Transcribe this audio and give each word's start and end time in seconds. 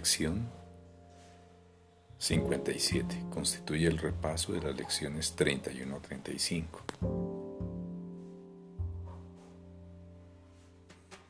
Lección 0.00 0.48
57. 2.16 3.26
Constituye 3.28 3.86
el 3.86 3.98
repaso 3.98 4.50
de 4.54 4.62
las 4.62 4.74
lecciones 4.74 5.36
31 5.36 5.94
a 5.94 6.00
35. 6.00 6.80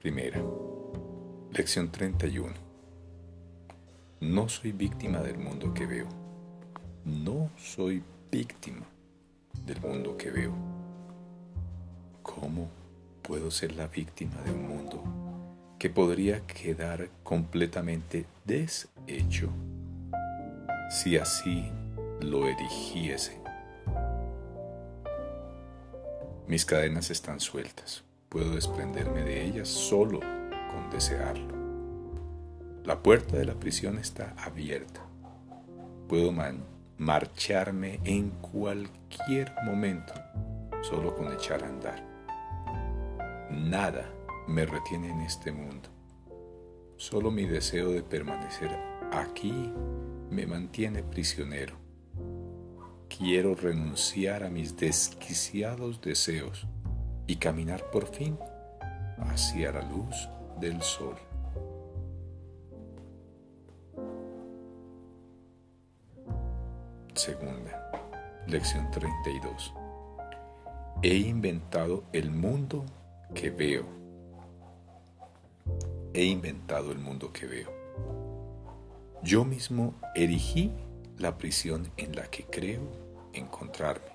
Primera. 0.00 0.42
Lección 1.52 1.92
31. 1.92 2.54
No 4.20 4.48
soy 4.48 4.72
víctima 4.72 5.18
del 5.20 5.36
mundo 5.36 5.74
que 5.74 5.84
veo. 5.84 6.08
No 7.04 7.50
soy 7.58 8.02
víctima 8.32 8.86
del 9.66 9.78
mundo 9.82 10.16
que 10.16 10.30
veo. 10.30 10.54
¿Cómo 12.22 12.70
puedo 13.20 13.50
ser 13.50 13.76
la 13.76 13.88
víctima 13.88 14.40
de 14.40 14.52
un 14.52 14.68
mundo 14.68 15.23
que 15.84 15.90
podría 15.90 16.40
quedar 16.46 17.10
completamente 17.22 18.24
deshecho 18.46 19.50
si 20.88 21.18
así 21.18 21.70
lo 22.20 22.48
erigiese. 22.48 23.38
Mis 26.46 26.64
cadenas 26.64 27.10
están 27.10 27.38
sueltas, 27.38 28.02
puedo 28.30 28.54
desprenderme 28.54 29.24
de 29.24 29.44
ellas 29.44 29.68
solo 29.68 30.20
con 30.20 30.88
desearlo. 30.90 31.54
La 32.82 33.02
puerta 33.02 33.36
de 33.36 33.44
la 33.44 33.52
prisión 33.52 33.98
está 33.98 34.34
abierta, 34.38 35.02
puedo 36.08 36.32
marcharme 36.96 38.00
en 38.04 38.30
cualquier 38.30 39.52
momento 39.66 40.14
solo 40.80 41.14
con 41.14 41.30
echar 41.30 41.62
a 41.62 41.68
andar. 41.68 42.02
Nada 43.50 44.10
me 44.46 44.66
retiene 44.66 45.10
en 45.10 45.20
este 45.20 45.52
mundo. 45.52 45.88
Solo 46.96 47.30
mi 47.30 47.44
deseo 47.46 47.90
de 47.90 48.02
permanecer 48.02 48.70
aquí 49.12 49.72
me 50.30 50.46
mantiene 50.46 51.02
prisionero. 51.02 51.76
Quiero 53.08 53.54
renunciar 53.54 54.44
a 54.44 54.50
mis 54.50 54.76
desquiciados 54.76 56.00
deseos 56.00 56.66
y 57.26 57.36
caminar 57.36 57.90
por 57.90 58.06
fin 58.06 58.38
hacia 59.18 59.72
la 59.72 59.82
luz 59.82 60.28
del 60.60 60.82
sol. 60.82 61.16
Segunda, 67.14 67.90
lección 68.46 68.90
32. 68.90 69.72
He 71.02 71.14
inventado 71.14 72.04
el 72.12 72.30
mundo 72.30 72.84
que 73.34 73.50
veo 73.50 74.03
he 76.14 76.24
inventado 76.24 76.92
el 76.92 76.98
mundo 76.98 77.32
que 77.32 77.46
veo. 77.46 77.72
Yo 79.22 79.44
mismo 79.44 79.94
erigí 80.14 80.70
la 81.18 81.36
prisión 81.36 81.90
en 81.96 82.14
la 82.14 82.30
que 82.30 82.44
creo 82.44 82.82
encontrarme. 83.32 84.14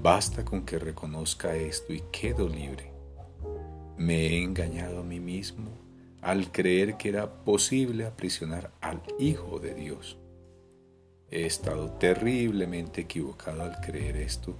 Basta 0.00 0.44
con 0.44 0.64
que 0.64 0.78
reconozca 0.78 1.56
esto 1.56 1.92
y 1.92 2.02
quedo 2.12 2.48
libre. 2.48 2.92
Me 3.96 4.26
he 4.26 4.42
engañado 4.42 5.00
a 5.00 5.04
mí 5.04 5.20
mismo 5.20 5.70
al 6.22 6.50
creer 6.52 6.96
que 6.96 7.08
era 7.10 7.44
posible 7.44 8.06
aprisionar 8.06 8.70
al 8.80 9.02
Hijo 9.18 9.58
de 9.58 9.74
Dios. 9.74 10.16
He 11.30 11.44
estado 11.44 11.90
terriblemente 11.92 13.02
equivocado 13.02 13.62
al 13.62 13.80
creer 13.80 14.16
esto 14.16 14.56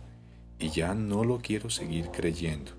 y 0.58 0.70
ya 0.70 0.94
no 0.94 1.24
lo 1.24 1.38
quiero 1.38 1.70
seguir 1.70 2.10
creyendo. 2.10 2.72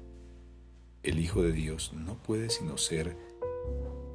El 1.03 1.19
Hijo 1.19 1.41
de 1.41 1.51
Dios 1.51 1.93
no 1.93 2.15
puede 2.15 2.49
sino 2.49 2.77
ser 2.77 3.15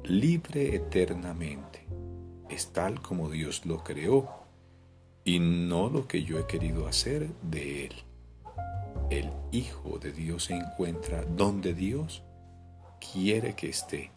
libre 0.03 0.75
eternamente. 0.75 1.85
Es 2.49 2.73
tal 2.73 3.01
como 3.01 3.29
Dios 3.29 3.65
lo 3.65 3.83
creó 3.83 4.29
y 5.23 5.39
no 5.39 5.89
lo 5.89 6.07
que 6.07 6.23
yo 6.23 6.39
he 6.39 6.47
querido 6.47 6.87
hacer 6.87 7.29
de 7.41 7.85
Él. 7.85 7.93
El 9.09 9.31
Hijo 9.51 9.99
de 9.99 10.11
Dios 10.11 10.45
se 10.45 10.55
encuentra 10.55 11.23
donde 11.25 11.73
Dios 11.73 12.23
quiere 13.11 13.55
que 13.55 13.69
esté 13.69 14.11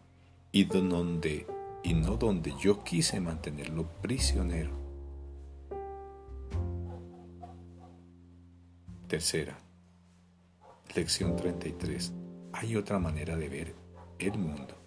y, 0.52 0.64
donde, 0.64 1.46
y 1.82 1.94
no 1.94 2.16
donde 2.16 2.54
yo 2.60 2.84
quise 2.84 3.20
mantenerlo 3.20 3.86
prisionero. 4.00 4.70
Tercera, 9.08 9.58
lección 10.94 11.36
33. 11.36 12.12
Hay 12.52 12.76
otra 12.76 12.98
manera 12.98 13.36
de 13.36 13.48
ver 13.48 13.74
el 14.18 14.38
mundo 14.38 14.83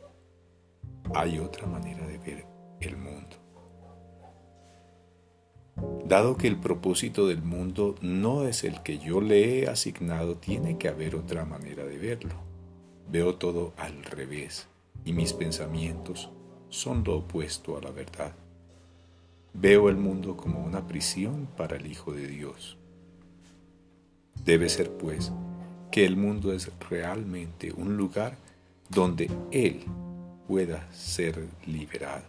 hay 1.20 1.40
otra 1.40 1.68
manera 1.68 2.06
de 2.06 2.18
ver 2.20 2.46
el 2.80 2.96
mundo. 2.98 3.36
Dado 6.06 6.38
que 6.38 6.48
el 6.48 6.58
propósito 6.60 7.28
del 7.28 7.42
mundo 7.42 7.96
no 8.02 8.48
es 8.48 8.64
el 8.64 8.82
que 8.84 9.00
yo 9.00 9.22
le 9.22 9.60
he 9.60 9.68
asignado, 9.68 10.38
tiene 10.38 10.78
que 10.78 10.88
haber 10.88 11.16
otra 11.16 11.46
manera 11.46 11.86
de 11.86 11.98
verlo. 11.98 12.36
Veo 13.10 13.36
todo 13.36 13.74
al 13.78 14.04
revés 14.04 14.68
y 15.06 15.14
mis 15.14 15.34
pensamientos 15.34 16.30
son 16.70 17.04
lo 17.04 17.18
opuesto 17.18 17.78
a 17.78 17.82
la 17.82 17.92
verdad. 17.92 18.34
Veo 19.54 19.90
el 19.90 19.98
mundo 19.98 20.38
como 20.38 20.64
una 20.64 20.88
prisión 20.88 21.48
para 21.58 21.78
el 21.78 21.88
Hijo 21.88 22.14
de 22.14 22.28
Dios. 22.28 22.78
Debe 24.46 24.70
ser, 24.70 24.92
pues, 24.92 25.32
que 25.92 26.06
el 26.06 26.16
mundo 26.16 26.54
es 26.54 26.72
realmente 26.90 27.72
un 27.72 27.98
lugar 27.98 28.38
donde 28.90 29.32
Él 29.52 29.84
pueda 30.48 30.92
ser 30.92 31.48
liberado. 31.66 32.24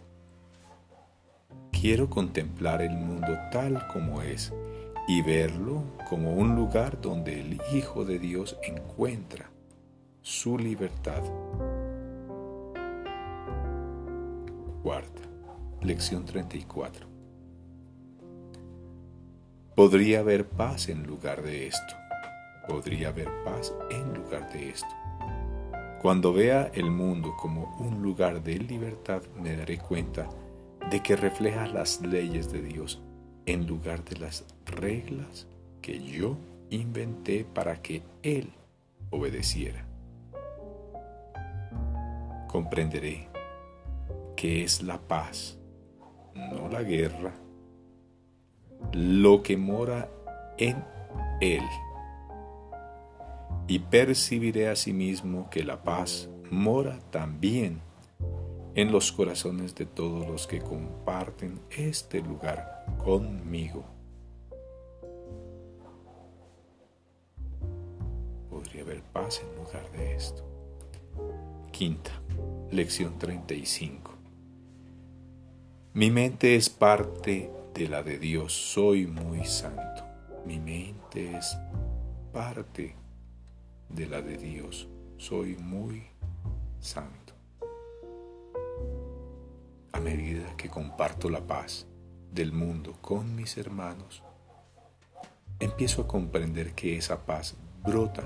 Quiero 1.71 2.09
contemplar 2.09 2.81
el 2.81 2.91
mundo 2.91 3.37
tal 3.51 3.87
como 3.87 4.21
es 4.21 4.53
y 5.07 5.21
verlo 5.21 5.83
como 6.09 6.33
un 6.33 6.55
lugar 6.55 7.01
donde 7.01 7.39
el 7.39 7.61
Hijo 7.73 8.05
de 8.05 8.19
Dios 8.19 8.57
encuentra 8.63 9.49
su 10.21 10.57
libertad. 10.57 11.23
Cuarta, 14.83 15.21
lección 15.81 16.25
34. 16.25 17.07
Podría 19.75 20.19
haber 20.19 20.47
paz 20.47 20.89
en 20.89 21.07
lugar 21.07 21.41
de 21.41 21.67
esto. 21.67 21.95
Podría 22.67 23.09
haber 23.09 23.29
paz 23.45 23.73
en 23.89 24.13
lugar 24.13 24.51
de 24.51 24.69
esto. 24.69 25.08
Cuando 26.01 26.31
vea 26.31 26.71
el 26.73 26.89
mundo 26.89 27.35
como 27.35 27.75
un 27.77 28.01
lugar 28.01 28.41
de 28.41 28.57
libertad, 28.57 29.21
me 29.35 29.57
daré 29.57 29.79
cuenta 29.79 30.29
de 30.89 31.03
que 31.03 31.17
refleja 31.17 31.67
las 31.67 31.99
leyes 31.99 32.49
de 32.53 32.61
Dios 32.61 33.01
en 33.45 33.67
lugar 33.67 34.05
de 34.05 34.17
las 34.17 34.45
reglas 34.65 35.45
que 35.81 35.99
yo 36.01 36.37
inventé 36.69 37.43
para 37.43 37.81
que 37.81 38.01
Él 38.23 38.49
obedeciera. 39.09 39.85
Comprenderé 42.47 43.27
que 44.37 44.63
es 44.63 44.81
la 44.81 44.99
paz, 44.99 45.57
no 46.33 46.69
la 46.69 46.81
guerra, 46.81 47.33
lo 48.93 49.43
que 49.43 49.57
mora 49.57 50.07
en 50.57 50.81
Él 51.41 51.63
y 53.69 53.77
percibiré 53.77 54.67
asimismo 54.67 55.47
que 55.51 55.63
la 55.63 55.83
paz 55.83 56.27
mora 56.49 56.99
también 57.11 57.81
en 58.73 58.91
los 58.91 59.11
corazones 59.11 59.75
de 59.75 59.85
todos 59.85 60.27
los 60.27 60.47
que 60.47 60.59
comparten 60.59 61.59
este 61.69 62.19
lugar 62.19 62.87
conmigo. 62.97 63.85
Podría 68.49 68.81
haber 68.81 69.03
paz 69.03 69.39
en 69.43 69.63
lugar 69.63 69.91
de 69.91 70.15
esto. 70.15 70.43
Quinta, 71.71 72.11
lección 72.71 73.19
35. 73.19 74.15
Mi 75.93 76.09
mente 76.09 76.55
es 76.55 76.71
parte 76.71 77.51
de 77.75 77.87
la 77.87 78.01
de 78.01 78.17
Dios, 78.17 78.51
soy 78.51 79.05
muy 79.05 79.45
santo. 79.45 80.03
Mi 80.43 80.59
mente 80.59 81.37
es 81.37 81.55
parte 82.33 82.95
de 82.95 83.08
la 83.97 84.21
de 84.21 84.37
Dios. 84.37 84.87
Soy 85.17 85.57
muy 85.57 86.03
santo. 86.79 87.33
A 89.91 89.99
medida 89.99 90.55
que 90.55 90.69
comparto 90.69 91.29
la 91.29 91.45
paz 91.45 91.87
del 92.31 92.53
mundo 92.53 92.93
con 93.01 93.35
mis 93.35 93.57
hermanos, 93.57 94.23
empiezo 95.59 96.03
a 96.03 96.07
comprender 96.07 96.73
que 96.73 96.95
esa 96.95 97.25
paz 97.25 97.55
brota 97.83 98.23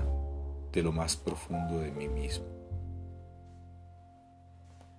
de 0.72 0.82
lo 0.82 0.92
más 0.92 1.16
profundo 1.16 1.80
de 1.80 1.90
mí 1.90 2.08
mismo. 2.08 2.46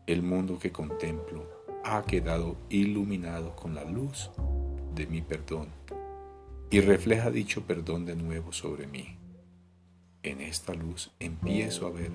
El 0.07 0.21
mundo 0.21 0.59
que 0.59 0.71
contemplo 0.71 1.47
ha 1.83 2.03
quedado 2.03 2.57
iluminado 2.69 3.55
con 3.55 3.73
la 3.75 3.85
luz 3.85 4.29
de 4.93 5.07
mi 5.07 5.21
perdón 5.21 5.69
y 6.69 6.81
refleja 6.81 7.31
dicho 7.31 7.61
perdón 7.61 8.05
de 8.05 8.15
nuevo 8.15 8.51
sobre 8.51 8.87
mí. 8.87 9.24
En 10.25 10.41
esta 10.41 10.73
luz 10.73 11.11
empiezo 11.19 11.85
a 11.85 11.91
ver 11.91 12.09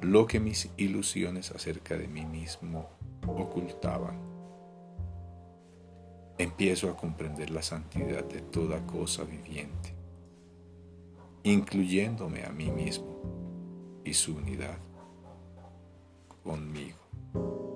lo 0.00 0.26
que 0.26 0.40
mis 0.40 0.70
ilusiones 0.78 1.50
acerca 1.50 1.94
de 1.94 2.08
mí 2.08 2.24
mismo 2.24 2.88
ocultaban. 3.26 4.18
empiezo 6.38 6.88
a 6.88 6.96
comprender 6.96 7.50
la 7.50 7.60
santidad 7.60 8.24
de 8.24 8.40
toda 8.40 8.86
cosa 8.86 9.24
viviente, 9.24 9.94
incluyéndome 11.44 12.44
a 12.44 12.50
mí 12.50 12.70
mismo 12.70 14.00
y 14.02 14.14
su 14.14 14.36
unidad 14.36 14.78
conmigo. 16.42 17.75